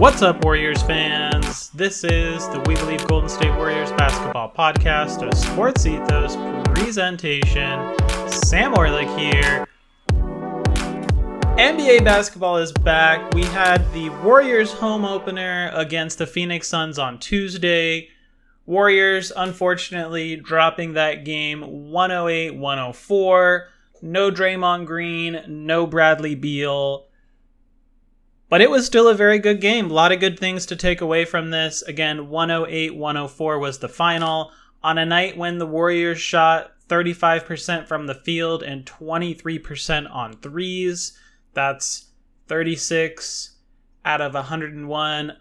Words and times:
What's 0.00 0.22
up, 0.22 0.42
Warriors 0.46 0.82
fans? 0.82 1.68
This 1.72 2.04
is 2.04 2.48
the 2.48 2.60
We 2.60 2.74
Believe 2.74 3.06
Golden 3.06 3.28
State 3.28 3.54
Warriors 3.54 3.92
basketball 3.92 4.50
podcast, 4.50 5.30
a 5.30 5.36
sports 5.36 5.84
ethos 5.84 6.36
presentation. 6.74 7.78
Sam 8.26 8.72
Orlik 8.72 9.14
here. 9.18 9.66
NBA 11.58 12.02
basketball 12.02 12.56
is 12.56 12.72
back. 12.72 13.34
We 13.34 13.44
had 13.44 13.92
the 13.92 14.08
Warriors 14.24 14.72
home 14.72 15.04
opener 15.04 15.70
against 15.74 16.16
the 16.16 16.26
Phoenix 16.26 16.66
Suns 16.66 16.98
on 16.98 17.18
Tuesday. 17.18 18.08
Warriors, 18.64 19.34
unfortunately, 19.36 20.34
dropping 20.36 20.94
that 20.94 21.26
game 21.26 21.90
108 21.90 22.54
104. 22.54 23.68
No 24.00 24.30
Draymond 24.30 24.86
Green, 24.86 25.44
no 25.46 25.86
Bradley 25.86 26.36
Beal. 26.36 27.09
But 28.50 28.60
it 28.60 28.68
was 28.68 28.84
still 28.84 29.08
a 29.08 29.14
very 29.14 29.38
good 29.38 29.60
game. 29.60 29.90
A 29.90 29.94
lot 29.94 30.10
of 30.10 30.18
good 30.18 30.38
things 30.38 30.66
to 30.66 30.76
take 30.76 31.00
away 31.00 31.24
from 31.24 31.50
this. 31.50 31.82
Again, 31.82 32.28
108 32.28 32.96
104 32.96 33.58
was 33.60 33.78
the 33.78 33.88
final. 33.88 34.50
On 34.82 34.98
a 34.98 35.06
night 35.06 35.38
when 35.38 35.58
the 35.58 35.66
Warriors 35.66 36.20
shot 36.20 36.72
35% 36.88 37.86
from 37.86 38.08
the 38.08 38.14
field 38.14 38.64
and 38.64 38.84
23% 38.84 40.12
on 40.12 40.32
threes, 40.38 41.16
that's 41.54 42.06
36 42.48 43.56
out 44.04 44.20
of 44.20 44.34
101 44.34 45.32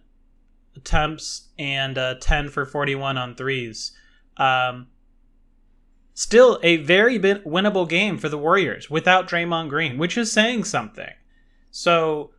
attempts 0.75 1.47
and 1.57 1.97
uh, 1.97 2.15
10 2.21 2.49
for 2.49 2.63
41 2.63 3.17
on 3.17 3.33
threes. 3.33 3.91
Um, 4.37 4.87
still 6.13 6.59
a 6.61 6.77
very 6.77 7.17
winnable 7.17 7.89
game 7.89 8.19
for 8.19 8.29
the 8.29 8.37
Warriors 8.37 8.87
without 8.87 9.27
Draymond 9.27 9.69
Green, 9.69 9.97
which 9.97 10.15
is 10.15 10.31
saying 10.31 10.65
something. 10.65 11.13
So 11.71 12.31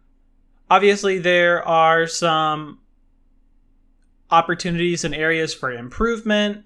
obviously 0.70 1.18
there 1.18 1.66
are 1.66 2.06
some 2.06 2.78
opportunities 4.30 5.04
and 5.04 5.14
areas 5.14 5.52
for 5.52 5.72
improvement 5.72 6.64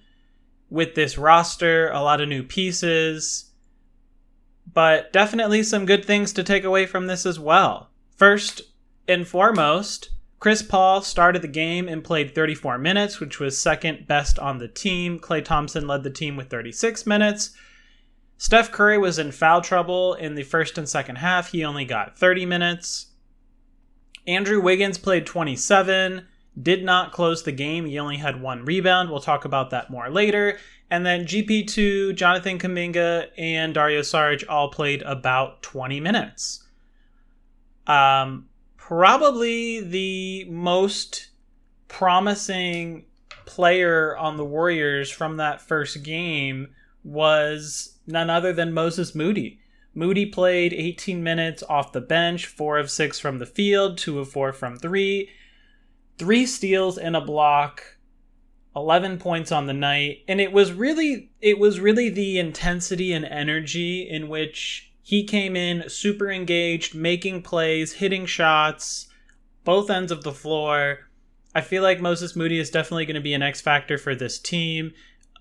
with 0.69 0.95
this 0.95 1.17
roster, 1.17 1.89
a 1.91 2.03
lot 2.03 2.21
of 2.21 2.29
new 2.29 2.43
pieces, 2.43 3.51
but 4.73 5.13
definitely 5.13 5.63
some 5.63 5.87
good 5.87 6.05
things 6.05 6.33
to 6.35 6.45
take 6.45 6.65
away 6.65 6.85
from 6.85 7.07
this 7.07 7.25
as 7.25 7.41
well. 7.41 7.91
First 8.17 8.63
and 9.09 9.27
foremost, 9.27 10.11
Chris 10.39 10.63
Paul 10.63 11.01
started 11.01 11.41
the 11.41 11.49
game 11.49 11.89
and 11.89 12.05
played 12.05 12.35
34 12.35 12.77
minutes, 12.77 13.19
which 13.19 13.41
was 13.41 13.59
second 13.59 14.07
best 14.07 14.39
on 14.39 14.59
the 14.59 14.69
team. 14.69 15.19
Klay 15.19 15.43
Thompson 15.43 15.87
led 15.87 16.03
the 16.03 16.11
team 16.11 16.37
with 16.37 16.51
36 16.51 17.07
minutes. 17.07 17.51
Steph 18.37 18.71
Curry 18.71 18.99
was 18.99 19.19
in 19.19 19.33
foul 19.33 19.63
trouble 19.63 20.15
in 20.15 20.35
the 20.35 20.43
first 20.43 20.77
and 20.77 20.89
second 20.89 21.17
half. 21.17 21.53
He 21.53 21.65
only 21.65 21.85
got 21.85 22.19
30 22.19 22.45
minutes. 22.45 23.07
Andrew 24.27 24.61
Wiggins 24.61 24.99
played 24.99 25.27
27, 25.27 26.27
did 26.61 26.85
not 26.85 27.13
close 27.13 27.43
the 27.43 27.53
game. 27.53 27.85
He 27.85 27.99
only 27.99 28.17
had 28.17 28.41
one 28.41 28.65
rebound. 28.65 29.11
We'll 29.11 29.21
talk 29.21 29.45
about 29.45 29.71
that 29.71 29.91
more 29.91 30.09
later. 30.09 30.59
And 30.91 31.05
then 31.05 31.25
GP2, 31.25 32.15
Jonathan 32.15 32.59
Kuminga, 32.59 33.29
and 33.37 33.75
Dario 33.75 34.01
Saric 34.01 34.45
all 34.49 34.71
played 34.71 35.03
about 35.03 35.63
20 35.63 36.01
minutes. 36.01 36.65
Um, 37.87 38.49
probably 38.77 39.81
the 39.81 40.47
most 40.49 41.29
promising 41.89 43.05
player 43.45 44.17
on 44.17 44.37
the 44.37 44.45
Warriors 44.45 45.11
from 45.11 45.37
that 45.37 45.61
first 45.61 46.03
game 46.03 46.69
was 47.03 47.99
none 48.07 48.31
other 48.31 48.53
than 48.53 48.73
Moses 48.73 49.15
Moody. 49.15 49.61
Moody 49.95 50.27
played 50.27 50.73
18 50.73 51.23
minutes 51.23 51.63
off 51.69 51.93
the 51.93 52.01
bench, 52.01 52.47
4 52.47 52.79
of 52.79 52.91
6 52.91 53.19
from 53.21 53.39
the 53.39 53.47
field, 53.47 53.97
2 53.97 54.19
of 54.19 54.29
4 54.29 54.53
from 54.53 54.77
3, 54.77 55.31
3 56.19 56.47
steals 56.47 56.99
and 56.99 57.15
a 57.15 57.21
block, 57.21 57.97
11 58.75 59.19
points 59.19 59.53
on 59.53 59.67
the 59.67 59.73
night, 59.73 60.25
and 60.27 60.41
it 60.41 60.53
was 60.53 60.73
really 60.73 61.31
it 61.41 61.59
was 61.59 61.79
really 61.79 62.09
the 62.09 62.39
intensity 62.39 63.13
and 63.13 63.25
energy 63.25 64.09
in 64.09 64.29
which 64.29 64.93
he 65.01 65.23
came 65.23 65.55
in 65.55 65.89
super 65.89 66.31
engaged, 66.31 66.95
making 66.95 67.43
plays, 67.43 67.93
hitting 67.93 68.27
shots, 68.27 69.07
both 69.63 69.91
ends 69.91 70.11
of 70.11 70.25
the 70.25 70.33
floor. 70.33 71.11
I 71.55 71.61
feel 71.61 71.83
like 71.83 72.01
Moses 72.01 72.35
Moody 72.35 72.59
is 72.59 72.71
definitely 72.71 73.07
going 73.07 73.15
to 73.15 73.21
be 73.21 73.35
an 73.35 73.43
X 73.43 73.61
factor 73.61 73.97
for 73.97 74.15
this 74.15 74.41
team. 74.41 74.93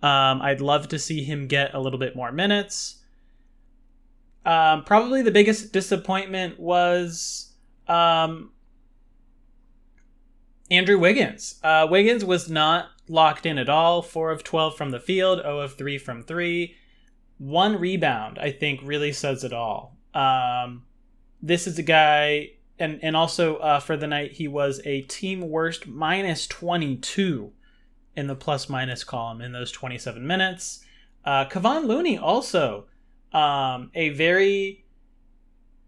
Um, 0.03 0.41
I'd 0.41 0.61
love 0.61 0.89
to 0.89 0.99
see 0.99 1.23
him 1.23 1.47
get 1.47 1.73
a 1.73 1.79
little 1.79 1.97
bit 1.97 2.16
more 2.16 2.31
minutes. 2.31 3.03
Um, 4.45 4.83
probably 4.83 5.21
the 5.21 5.31
biggest 5.31 5.71
disappointment 5.71 6.59
was 6.59 7.53
um, 7.87 8.51
Andrew 10.69 10.99
Wiggins. 10.99 11.59
Uh, 11.63 11.87
Wiggins 11.89 12.25
was 12.25 12.49
not 12.49 12.87
locked 13.07 13.45
in 13.45 13.57
at 13.57 13.69
all. 13.69 14.01
Four 14.01 14.31
of 14.31 14.43
12 14.43 14.75
from 14.75 14.91
the 14.91 14.99
field, 14.99 15.39
0 15.39 15.59
of 15.59 15.75
3 15.75 15.97
from 15.97 16.23
3. 16.23 16.75
One 17.37 17.79
rebound, 17.79 18.39
I 18.39 18.51
think, 18.51 18.81
really 18.83 19.11
says 19.13 19.43
it 19.43 19.53
all. 19.53 19.97
Um, 20.13 20.83
this 21.41 21.67
is 21.67 21.77
a 21.79 21.83
guy, 21.83 22.51
and, 22.79 22.99
and 23.03 23.15
also 23.15 23.57
uh, 23.57 23.79
for 23.79 23.97
the 23.97 24.07
night, 24.07 24.33
he 24.33 24.47
was 24.47 24.81
a 24.85 25.01
team 25.01 25.41
worst 25.49 25.87
minus 25.87 26.47
22 26.47 27.51
in 28.15 28.27
the 28.27 28.35
plus 28.35 28.69
minus 28.69 29.03
column 29.03 29.41
in 29.41 29.51
those 29.51 29.71
27 29.71 30.25
minutes. 30.25 30.85
Uh, 31.25 31.45
Kevon 31.45 31.85
Looney 31.85 32.17
also 32.17 32.85
um, 33.33 33.91
a 33.94 34.09
very 34.09 34.83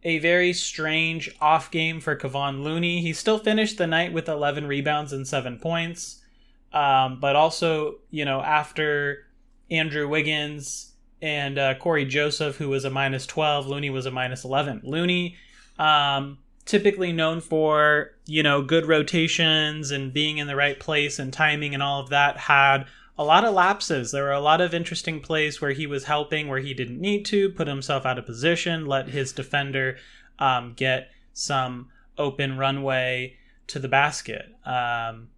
a 0.04 0.20
very 0.20 0.54
strange 0.54 1.36
off 1.42 1.72
game 1.72 2.00
for 2.00 2.16
Kevon 2.16 2.64
Looney. 2.64 3.02
He 3.02 3.12
still 3.12 3.40
finished 3.40 3.80
the 3.80 3.88
night 3.88 4.14
with 4.14 4.30
11 4.30 4.68
rebounds 4.68 5.12
and 5.12 5.28
7 5.28 5.58
points. 5.58 6.22
Um, 6.72 7.20
but 7.20 7.36
also, 7.36 7.96
you 8.12 8.24
know, 8.24 8.40
after 8.42 9.26
Andrew 9.72 10.08
Wiggins 10.08 10.94
and 11.24 11.58
uh, 11.58 11.74
Cory 11.76 12.06
Joseph, 12.06 12.58
who 12.58 12.70
was 12.70 12.86
a 12.86 12.92
minus 12.92 13.26
12, 13.26 13.66
Looney 13.66 13.90
was 13.90 14.06
a 14.06 14.12
minus 14.12 14.44
11. 14.44 14.82
Looney, 14.84 15.38
um, 15.80 16.38
typically 16.66 17.12
known 17.12 17.42
for, 17.42 18.12
you 18.28 18.44
know, 18.44 18.62
good 18.62 18.86
rotations 18.86 19.90
and 19.90 20.14
being 20.14 20.38
in 20.38 20.46
the 20.46 20.56
right 20.56 20.80
place 20.80 21.18
and 21.18 21.34
timing 21.34 21.74
and 21.74 21.82
all 21.82 22.00
of 22.00 22.10
that, 22.10 22.38
had 22.38 22.86
a 23.18 23.24
lot 23.24 23.46
of 23.46 23.54
lapses. 23.54 24.12
There 24.12 24.24
were 24.24 24.32
a 24.32 24.40
lot 24.40 24.62
of 24.62 24.74
interesting 24.74 25.22
plays 25.22 25.62
where 25.62 25.72
he 25.72 25.88
was 25.88 26.06
helping 26.06 26.48
where 26.48 26.60
he 26.60 26.74
didn't 26.74 27.00
need 27.00 27.26
to, 27.26 27.50
put 27.50 27.68
himself 27.68 28.06
out 28.06 28.18
of 28.18 28.26
position, 28.26 28.86
let 28.86 29.10
his 29.10 29.32
defender 29.32 29.98
um, 30.40 30.74
get 30.76 31.10
some 31.34 31.90
open 32.18 32.58
runway 32.58 33.36
to 33.68 33.80
the 33.80 33.88
basket. 33.88 34.54
Um, 34.66 35.30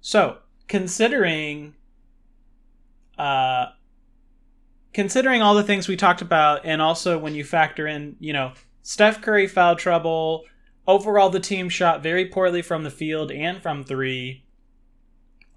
so, 0.00 0.38
considering 0.68 1.74
uh, 3.18 3.66
considering 4.92 5.42
all 5.42 5.54
the 5.54 5.62
things 5.62 5.88
we 5.88 5.96
talked 5.96 6.22
about, 6.22 6.64
and 6.64 6.82
also 6.82 7.18
when 7.18 7.34
you 7.34 7.44
factor 7.44 7.86
in, 7.86 8.16
you 8.18 8.32
know, 8.32 8.52
Steph 8.82 9.22
Curry 9.22 9.46
foul 9.46 9.76
trouble. 9.76 10.44
Overall, 10.86 11.30
the 11.30 11.40
team 11.40 11.68
shot 11.68 12.02
very 12.02 12.26
poorly 12.26 12.60
from 12.62 12.82
the 12.82 12.90
field 12.90 13.30
and 13.30 13.62
from 13.62 13.84
three 13.84 14.44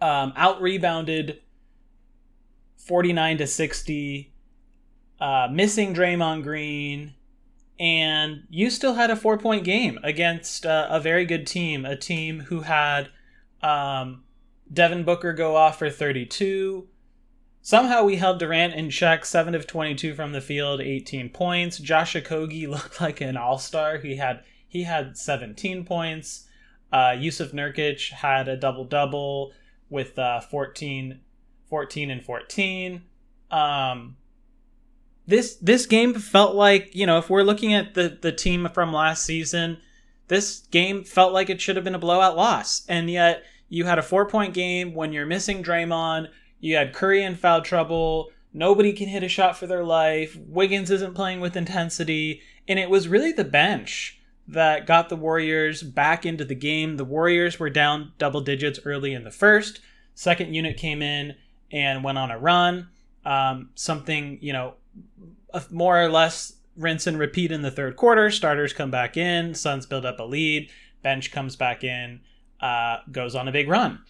um, 0.06 0.34
out 0.36 0.62
rebounded 0.62 1.42
49 2.78 3.40
to 3.40 3.48
60, 3.48 4.32
uh, 5.20 5.48
missing 5.52 5.96
Draymond 5.96 6.44
Green, 6.44 7.16
and 7.80 8.44
you 8.52 8.70
still 8.70 8.94
had 8.94 9.10
a 9.10 9.16
four 9.16 9.40
point 9.40 9.64
game 9.64 9.98
against 10.04 10.64
uh, 10.64 10.88
a 10.92 11.00
very 11.00 11.26
good 11.26 11.48
team, 11.48 11.86
a 11.86 11.96
team 11.96 12.42
who 12.42 12.62
had 12.62 13.10
um, 13.64 14.24
Devin 14.72 15.04
Booker 15.04 15.34
go 15.34 15.56
off 15.56 15.80
for 15.80 15.90
32. 15.90 16.88
Somehow 17.64 18.04
we 18.04 18.18
held 18.18 18.38
Durant 18.38 18.76
in 18.76 18.92
check, 18.92 19.26
7 19.26 19.56
of 19.56 19.66
22 19.66 20.14
from 20.14 20.34
the 20.34 20.42
field, 20.42 20.82
18 20.82 21.30
points. 21.30 21.80
Josh 21.80 22.14
Okogie 22.14 22.68
looked 22.70 23.02
like 23.02 23.22
an 23.22 23.38
all-star. 23.38 23.98
He 23.98 24.18
had 24.18 24.44
he 24.68 24.84
had 24.84 25.18
17 25.18 25.84
points. 25.84 26.48
Uh, 26.92 27.16
Jusuf 27.18 27.54
Nurkic 27.54 28.12
had 28.12 28.48
a 28.48 28.56
double-double 28.56 29.52
with 29.90 30.18
uh, 30.18 30.42
14, 30.42 31.20
14 31.70 32.12
and 32.12 32.24
14. 32.24 33.04
Um, 33.52 34.18
this 35.28 35.56
this 35.56 35.86
game 35.86 36.14
felt 36.14 36.56
like 36.56 36.94
you 36.94 37.06
know 37.06 37.18
if 37.18 37.30
we're 37.30 37.44
looking 37.44 37.74
at 37.74 37.94
the 37.96 38.18
the 38.22 38.32
team 38.32 38.68
from 38.74 38.94
last 38.94 39.26
season, 39.26 39.78
this 40.28 40.60
game 40.72 41.04
felt 41.04 41.34
like 41.34 41.50
it 41.50 41.62
should 41.62 41.76
have 41.76 41.86
been 41.86 41.96
a 41.96 42.00
blowout 42.00 42.36
loss, 42.36 42.86
and 42.88 43.10
yet 43.10 43.44
you 43.70 43.86
had 43.86 44.00
a 44.00 44.04
four 44.04 44.26
point 44.28 44.54
game 44.54 44.94
when 44.94 45.14
you're 45.14 45.26
missing 45.26 45.64
Draymond. 45.64 46.28
You 46.60 46.76
had 46.76 46.94
Curry 46.94 47.24
in 47.24 47.36
foul 47.36 47.62
trouble. 47.62 48.30
Nobody 48.54 48.94
can 48.94 49.10
hit 49.10 49.24
a 49.24 49.28
shot 49.28 49.58
for 49.58 49.68
their 49.68 49.84
life. 49.84 50.38
Wiggins 50.48 50.90
isn't 50.90 51.16
playing 51.16 51.42
with 51.42 51.58
intensity, 51.58 52.42
and 52.68 52.80
it 52.80 52.90
was 52.90 53.08
really 53.08 53.32
the 53.32 53.44
bench 53.44 54.20
that 54.48 54.86
got 54.86 55.10
the 55.10 55.16
Warriors 55.16 55.82
back 55.82 56.26
into 56.26 56.46
the 56.46 56.56
game. 56.56 56.98
The 56.98 57.06
Warriors 57.06 57.60
were 57.60 57.70
down 57.70 58.14
double 58.18 58.42
digits 58.42 58.80
early 58.86 59.14
in 59.14 59.24
the 59.24 59.32
first. 59.32 59.80
Second 60.14 60.54
unit 60.54 60.78
came 60.78 61.02
in 61.02 61.36
and 61.72 62.04
went 62.04 62.18
on 62.18 62.32
a 62.32 62.38
run. 62.38 62.90
Um, 63.26 63.70
something, 63.76 64.38
you 64.42 64.54
know, 64.54 64.76
more 65.72 66.02
or 66.02 66.10
less 66.10 66.54
rinse 66.78 67.08
and 67.08 67.18
repeat 67.18 67.52
in 67.52 67.62
the 67.62 67.72
third 67.72 67.96
quarter. 67.96 68.30
Starters 68.30 68.74
come 68.74 68.92
back 68.92 69.18
in. 69.18 69.56
Suns 69.56 69.86
build 69.86 70.06
up 70.06 70.20
a 70.20 70.24
lead. 70.24 70.70
bench 71.02 71.32
comes 71.32 71.56
back 71.56 71.84
in, 71.84 72.20
uh, 72.62 72.98
goes 73.12 73.36
on 73.36 73.48
a 73.48 73.52
big 73.52 73.68
run. 73.68 74.02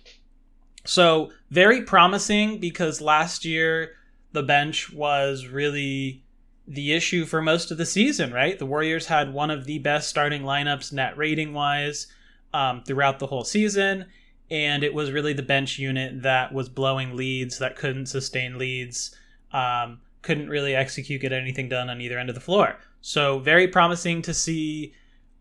So, 0.86 1.32
very 1.50 1.82
promising 1.82 2.60
because 2.60 3.02
last 3.02 3.44
year 3.44 3.94
the 4.34 4.44
bench 4.44 4.94
was 4.94 5.48
really 5.48 6.25
the 6.68 6.94
issue 6.94 7.26
for 7.26 7.42
most 7.42 7.72
of 7.72 7.78
the 7.78 7.86
season, 7.86 8.34
right? 8.34 8.58
The 8.58 8.66
Warriors 8.66 9.06
had 9.08 9.34
one 9.34 9.52
of 9.52 9.66
the 9.66 9.80
best 9.80 10.10
starting 10.10 10.44
lineups 10.44 10.92
net 10.92 11.18
rating 11.18 11.54
wise 11.54 12.08
um, 12.54 12.84
throughout 12.84 13.20
the 13.20 13.28
whole 13.28 13.44
season. 13.44 14.06
And 14.50 14.84
it 14.84 14.94
was 14.94 15.12
really 15.12 15.34
the 15.34 15.44
bench 15.44 15.80
unit 15.80 16.22
that 16.24 16.54
was 16.54 16.70
blowing 16.70 17.16
leads, 17.16 17.60
that 17.60 17.76
couldn't 17.76 18.08
sustain 18.08 18.58
leads, 18.58 19.16
um, 19.52 20.00
couldn't 20.22 20.50
really 20.50 20.76
execute, 20.76 21.22
get 21.22 21.34
anything 21.34 21.70
done 21.70 21.90
on 21.90 22.02
either 22.02 22.18
end 22.18 22.30
of 22.30 22.36
the 22.36 22.42
floor. 22.42 22.78
So, 23.02 23.40
very 23.40 23.68
promising 23.68 24.22
to 24.24 24.34
see 24.34 24.94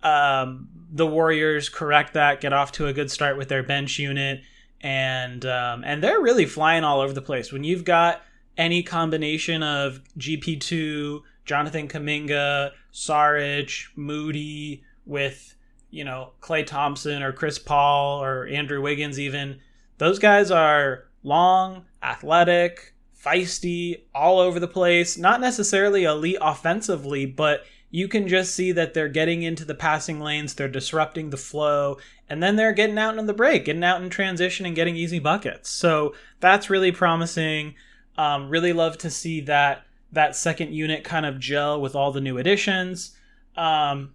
um, 0.02 0.68
the 0.90 1.06
Warriors 1.06 1.68
correct 1.68 2.14
that, 2.14 2.40
get 2.40 2.52
off 2.52 2.72
to 2.72 2.86
a 2.86 2.92
good 2.92 3.10
start 3.10 3.36
with 3.36 3.48
their 3.48 3.62
bench 3.62 3.98
unit. 3.98 4.42
And 4.80 5.46
um, 5.46 5.82
and 5.84 6.02
they're 6.02 6.20
really 6.20 6.44
flying 6.44 6.84
all 6.84 7.00
over 7.00 7.14
the 7.14 7.22
place. 7.22 7.52
When 7.52 7.64
you've 7.64 7.84
got 7.84 8.22
any 8.56 8.82
combination 8.82 9.62
of 9.62 10.00
GP2, 10.18 11.22
Jonathan 11.44 11.88
Kuminga, 11.88 12.70
Saric, 12.92 13.86
Moody 13.96 14.82
with, 15.04 15.54
you 15.90 16.04
know, 16.04 16.32
Klay 16.40 16.66
Thompson 16.66 17.22
or 17.22 17.32
Chris 17.32 17.58
Paul 17.58 18.22
or 18.22 18.46
Andrew 18.46 18.80
Wiggins 18.80 19.18
even, 19.18 19.60
those 19.98 20.18
guys 20.18 20.50
are 20.50 21.04
long, 21.22 21.84
athletic, 22.02 22.94
feisty, 23.24 24.02
all 24.14 24.38
over 24.38 24.60
the 24.60 24.68
place. 24.68 25.16
Not 25.16 25.40
necessarily 25.40 26.04
elite 26.04 26.36
offensively, 26.40 27.26
but 27.26 27.64
you 27.90 28.08
can 28.08 28.26
just 28.26 28.54
see 28.54 28.72
that 28.72 28.92
they're 28.92 29.08
getting 29.08 29.42
into 29.42 29.64
the 29.64 29.74
passing 29.74 30.20
lanes, 30.20 30.54
they're 30.54 30.68
disrupting 30.68 31.30
the 31.30 31.36
flow, 31.36 31.96
and 32.28 32.42
then 32.42 32.56
they're 32.56 32.72
getting 32.72 32.98
out 32.98 33.16
in 33.16 33.26
the 33.26 33.32
break, 33.32 33.66
getting 33.66 33.84
out 33.84 34.02
in 34.02 34.10
transition 34.10 34.66
and 34.66 34.74
getting 34.74 34.96
easy 34.96 35.20
buckets. 35.20 35.70
So 35.70 36.14
that's 36.40 36.68
really 36.68 36.90
promising. 36.90 37.76
Um, 38.16 38.48
really 38.48 38.72
love 38.72 38.98
to 38.98 39.10
see 39.10 39.40
that 39.42 39.84
that 40.12 40.36
second 40.36 40.72
unit 40.72 41.02
kind 41.02 41.26
of 41.26 41.40
gel 41.40 41.80
with 41.80 41.96
all 41.96 42.12
the 42.12 42.20
new 42.20 42.38
additions. 42.38 43.16
Um, 43.56 44.14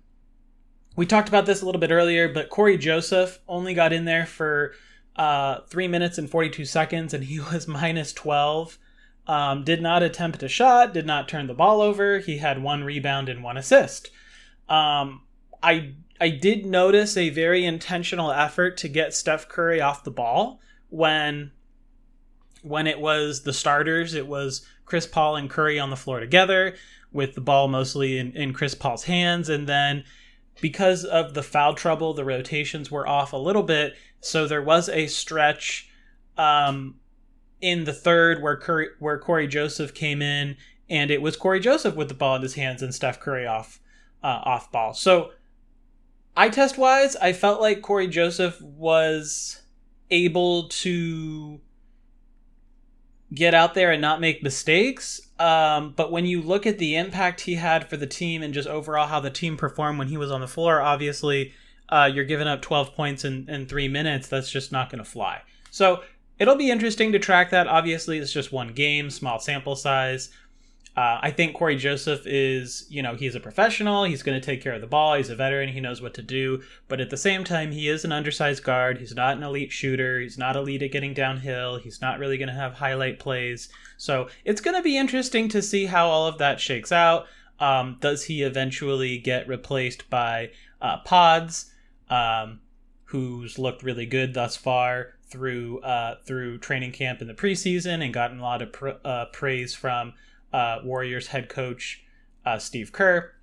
we 0.95 1.05
talked 1.05 1.29
about 1.29 1.45
this 1.45 1.61
a 1.61 1.65
little 1.65 1.81
bit 1.81 1.91
earlier, 1.91 2.27
but 2.27 2.49
Cory 2.49 2.77
Joseph 2.77 3.39
only 3.47 3.73
got 3.73 3.93
in 3.93 4.05
there 4.05 4.25
for 4.25 4.73
uh, 5.15 5.61
three 5.67 5.87
minutes 5.87 6.17
and 6.17 6.29
42 6.29 6.65
seconds, 6.65 7.13
and 7.13 7.25
he 7.25 7.39
was 7.51 7.67
minus 7.67 8.13
12. 8.13 8.77
Um, 9.27 9.63
did 9.63 9.81
not 9.81 10.01
attempt 10.01 10.41
a 10.41 10.47
shot, 10.47 10.93
did 10.93 11.05
not 11.05 11.27
turn 11.29 11.45
the 11.45 11.53
ball 11.53 11.81
over. 11.81 12.17
He 12.17 12.37
had 12.37 12.63
one 12.63 12.83
rebound 12.83 13.29
and 13.29 13.43
one 13.43 13.57
assist. 13.57 14.09
Um, 14.67 15.21
I 15.61 15.93
I 16.19 16.29
did 16.29 16.65
notice 16.65 17.15
a 17.15 17.29
very 17.29 17.63
intentional 17.63 18.31
effort 18.31 18.75
to 18.77 18.87
get 18.87 19.13
Steph 19.13 19.47
Curry 19.47 19.79
off 19.79 20.03
the 20.03 20.11
ball 20.11 20.59
when 20.89 21.51
when 22.61 22.87
it 22.87 22.99
was 22.99 23.43
the 23.43 23.53
starters, 23.53 24.13
it 24.13 24.27
was 24.27 24.65
Chris 24.85 25.05
Paul 25.05 25.35
and 25.35 25.49
Curry 25.49 25.79
on 25.79 25.89
the 25.89 25.95
floor 25.95 26.19
together 26.19 26.75
with 27.11 27.35
the 27.35 27.41
ball 27.41 27.67
mostly 27.67 28.17
in, 28.17 28.35
in 28.35 28.53
Chris 28.53 28.75
Paul's 28.75 29.03
hands. 29.03 29.49
And 29.49 29.67
then 29.67 30.03
because 30.61 31.05
of 31.05 31.33
the 31.33 31.43
foul 31.43 31.73
trouble, 31.73 32.13
the 32.13 32.25
rotations 32.25 32.91
were 32.91 33.07
off 33.07 33.33
a 33.33 33.37
little 33.37 33.63
bit. 33.63 33.95
So 34.21 34.47
there 34.47 34.61
was 34.61 34.89
a 34.89 35.07
stretch 35.07 35.89
um, 36.37 36.95
in 37.61 37.85
the 37.85 37.93
third 37.93 38.41
where 38.41 38.57
Curry, 38.57 38.89
where 38.99 39.17
Cory 39.17 39.47
Joseph 39.47 39.93
came 39.93 40.21
in, 40.21 40.57
and 40.89 41.11
it 41.11 41.21
was 41.21 41.35
Cory 41.35 41.59
Joseph 41.59 41.95
with 41.95 42.07
the 42.07 42.13
ball 42.13 42.35
in 42.35 42.41
his 42.41 42.55
hands 42.55 42.81
and 42.81 42.93
Steph 42.93 43.19
Curry 43.19 43.45
off 43.45 43.79
uh, 44.23 44.41
off 44.43 44.71
ball. 44.71 44.93
So 44.93 45.31
eye 46.35 46.49
test 46.49 46.77
wise, 46.77 47.15
I 47.15 47.33
felt 47.33 47.61
like 47.61 47.81
Cory 47.81 48.07
Joseph 48.07 48.59
was 48.61 49.61
able 50.11 50.67
to 50.69 51.61
get 53.33 53.53
out 53.53 53.73
there 53.73 53.91
and 53.91 54.01
not 54.01 54.19
make 54.19 54.43
mistakes. 54.43 55.21
Um, 55.39 55.93
but 55.95 56.11
when 56.11 56.25
you 56.25 56.41
look 56.41 56.65
at 56.65 56.79
the 56.79 56.95
impact 56.95 57.41
he 57.41 57.55
had 57.55 57.89
for 57.89 57.97
the 57.97 58.07
team 58.07 58.41
and 58.41 58.53
just 58.53 58.67
overall 58.67 59.07
how 59.07 59.19
the 59.19 59.29
team 59.29 59.55
performed 59.55 59.99
when 59.99 60.07
he 60.07 60.17
was 60.17 60.31
on 60.31 60.41
the 60.41 60.47
floor, 60.47 60.81
obviously 60.81 61.53
uh, 61.89 62.09
you're 62.11 62.25
giving 62.25 62.47
up 62.47 62.61
12 62.61 62.93
points 62.93 63.25
in, 63.25 63.49
in 63.49 63.65
three 63.65 63.87
minutes. 63.87 64.27
That's 64.27 64.49
just 64.49 64.71
not 64.71 64.89
going 64.89 65.03
to 65.03 65.09
fly. 65.09 65.41
So 65.71 66.03
it'll 66.39 66.55
be 66.55 66.71
interesting 66.71 67.11
to 67.11 67.19
track 67.19 67.51
that. 67.51 67.67
Obviously, 67.67 68.17
it's 68.17 68.33
just 68.33 68.51
one 68.51 68.73
game, 68.73 69.09
small 69.09 69.39
sample 69.39 69.75
size. 69.75 70.29
Uh, 70.97 71.19
I 71.21 71.31
think 71.31 71.55
Cory 71.55 71.77
Joseph 71.77 72.23
is, 72.25 72.85
you 72.89 73.01
know, 73.01 73.15
he's 73.15 73.35
a 73.35 73.39
professional. 73.39 74.03
He's 74.03 74.23
going 74.23 74.39
to 74.39 74.45
take 74.45 74.61
care 74.61 74.73
of 74.73 74.81
the 74.81 74.87
ball. 74.87 75.15
He's 75.15 75.29
a 75.29 75.35
veteran. 75.35 75.69
He 75.69 75.79
knows 75.79 76.01
what 76.01 76.13
to 76.15 76.21
do. 76.21 76.61
But 76.87 76.99
at 76.99 77.09
the 77.09 77.17
same 77.17 77.43
time, 77.43 77.71
he 77.71 77.87
is 77.87 78.03
an 78.03 78.11
undersized 78.11 78.63
guard. 78.63 78.97
He's 78.97 79.15
not 79.15 79.37
an 79.37 79.43
elite 79.43 79.71
shooter. 79.71 80.19
He's 80.19 80.37
not 80.37 80.55
elite 80.55 80.83
at 80.83 80.91
getting 80.91 81.13
downhill. 81.13 81.77
He's 81.77 82.01
not 82.01 82.19
really 82.19 82.37
going 82.37 82.49
to 82.49 82.55
have 82.55 82.73
highlight 82.73 83.19
plays. 83.19 83.69
So 83.97 84.29
it's 84.43 84.61
going 84.61 84.75
to 84.75 84.83
be 84.83 84.97
interesting 84.97 85.47
to 85.49 85.61
see 85.61 85.85
how 85.85 86.07
all 86.07 86.27
of 86.27 86.37
that 86.39 86.59
shakes 86.59 86.91
out. 86.91 87.27
Um, 87.59 87.97
does 87.99 88.25
he 88.25 88.41
eventually 88.41 89.17
get 89.19 89.47
replaced 89.47 90.09
by 90.09 90.51
uh, 90.81 90.97
Podz, 91.05 91.71
um, 92.09 92.61
who's 93.05 93.59
looked 93.59 93.83
really 93.83 94.05
good 94.05 94.33
thus 94.33 94.55
far 94.55 95.15
through 95.29 95.79
uh, 95.81 96.15
through 96.25 96.57
training 96.57 96.91
camp 96.91 97.21
in 97.21 97.27
the 97.27 97.33
preseason 97.33 98.03
and 98.03 98.13
gotten 98.13 98.39
a 98.39 98.41
lot 98.41 98.61
of 98.61 98.73
pr- 98.73 98.89
uh, 99.05 99.25
praise 99.25 99.75
from 99.75 100.13
uh, 100.53 100.79
Warriors 100.83 101.27
head 101.27 101.49
coach 101.49 102.03
uh, 102.45 102.57
Steve 102.57 102.91
Kerr. 102.91 103.33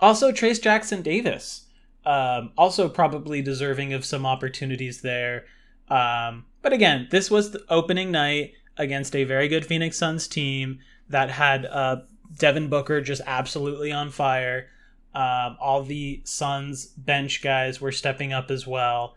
Also, 0.00 0.32
Trayce 0.32 0.60
Jackson 0.60 1.02
Davis, 1.02 1.66
um, 2.04 2.50
also 2.58 2.88
probably 2.88 3.40
deserving 3.40 3.92
of 3.92 4.04
some 4.04 4.26
opportunities 4.26 5.02
there. 5.02 5.44
Um, 5.88 6.46
but 6.60 6.72
again, 6.72 7.08
this 7.10 7.30
was 7.30 7.50
the 7.50 7.64
opening 7.68 8.10
night 8.10 8.52
against 8.76 9.14
a 9.14 9.24
very 9.24 9.48
good 9.48 9.66
Phoenix 9.66 9.98
Suns 9.98 10.26
team 10.26 10.80
that 11.08 11.30
had 11.30 11.66
uh, 11.66 11.96
Devin 12.38 12.68
Booker 12.68 13.00
just 13.00 13.22
absolutely 13.26 13.92
on 13.92 14.10
fire. 14.10 14.68
Um, 15.14 15.56
all 15.60 15.82
the 15.82 16.22
Suns 16.24 16.86
bench 16.86 17.42
guys 17.42 17.80
were 17.80 17.92
stepping 17.92 18.32
up 18.32 18.50
as 18.50 18.66
well. 18.66 19.16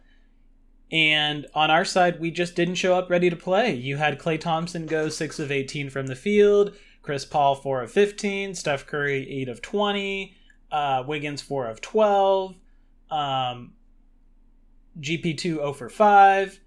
And 0.92 1.48
on 1.56 1.72
our 1.72 1.86
side, 1.86 2.20
we 2.20 2.32
just 2.32 2.56
didn't 2.56 2.76
show 2.76 2.96
up 2.96 3.10
ready 3.10 3.30
to 3.30 3.36
play. 3.36 3.74
You 3.74 3.98
had 3.98 4.20
Klay 4.20 4.40
Thompson 4.40 4.86
go 4.86 5.10
6 5.10 5.40
of 5.40 5.52
18 5.52 5.90
from 5.90 6.08
the 6.08 6.16
field. 6.16 6.76
Chris 7.06 7.24
Paul, 7.24 7.54
4 7.54 7.84
of 7.84 7.92
15. 7.92 8.56
Steph 8.56 8.88
Curry, 8.88 9.30
8 9.42 9.50
of 9.50 9.62
20. 9.62 10.36
Uh, 10.72 11.04
Wiggins, 11.08 11.40
4 11.40 11.68
of 11.68 11.80
12. 11.80 12.56
Um, 13.12 13.74
GP2, 15.00 15.40
0 15.40 15.74
for 15.74 15.88
5. 15.88 16.60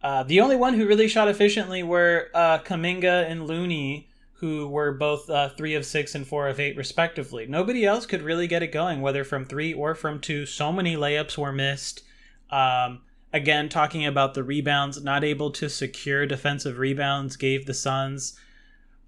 Uh, 0.00 0.22
the 0.22 0.40
only 0.40 0.54
one 0.54 0.74
who 0.74 0.86
really 0.86 1.08
shot 1.08 1.26
efficiently 1.26 1.82
were 1.82 2.28
uh, 2.32 2.58
Kuminga 2.58 3.28
and 3.28 3.48
Looney, 3.48 4.08
who 4.34 4.68
were 4.68 4.92
both 4.92 5.28
uh, 5.28 5.48
3 5.48 5.74
of 5.74 5.84
6 5.84 6.14
and 6.14 6.24
4 6.24 6.48
of 6.48 6.60
8, 6.60 6.76
respectively. 6.76 7.46
Nobody 7.46 7.84
else 7.84 8.06
could 8.06 8.22
really 8.22 8.46
get 8.46 8.62
it 8.62 8.70
going, 8.70 9.00
whether 9.00 9.24
from 9.24 9.44
3 9.44 9.74
or 9.74 9.96
from 9.96 10.20
2. 10.20 10.46
So 10.46 10.72
many 10.72 10.94
layups 10.94 11.36
were 11.36 11.52
missed. 11.52 12.04
Um, 12.48 13.00
again, 13.32 13.68
talking 13.68 14.06
about 14.06 14.34
the 14.34 14.44
rebounds, 14.44 15.02
not 15.02 15.24
able 15.24 15.50
to 15.50 15.68
secure 15.68 16.26
defensive 16.26 16.78
rebounds 16.78 17.34
gave 17.34 17.66
the 17.66 17.74
Suns 17.74 18.38